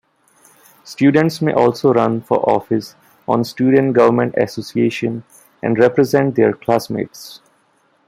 Students 0.83 1.43
may 1.43 1.53
also 1.53 1.93
run 1.93 2.21
for 2.21 2.39
office 2.49 2.95
on 3.27 3.43
Student 3.43 3.93
Government 3.93 4.33
Association 4.35 5.23
and 5.61 5.77
represent 5.77 6.33
their 6.33 6.53
classmates. 6.53 7.39